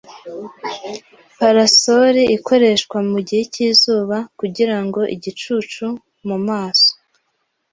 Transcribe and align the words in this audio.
Parasol 1.37 2.15
ikoreshwa 2.37 2.97
mugihe 3.11 3.43
cyizuba 3.53 4.17
kugirango 4.39 4.99
igicucu 5.15 5.85
mumaso. 6.27 6.91